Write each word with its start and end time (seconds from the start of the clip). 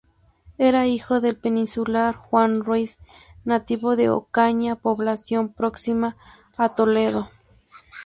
Era 0.57 0.87
hijo 0.87 1.21
del 1.21 1.35
peninsular 1.37 2.15
Juan 2.15 2.61
Ruiz, 2.63 2.97
nativo 3.45 3.95
de 3.95 4.09
Ocaña, 4.09 4.75
población 4.75 5.53
próxima 5.53 6.17
a 6.57 6.73
Toledo. 6.73 7.29